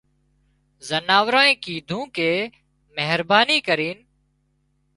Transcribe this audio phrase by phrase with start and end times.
[0.87, 2.31] زناوڙانئي ڪيڌون ڪي
[2.97, 3.97] مهرباني ڪرينَ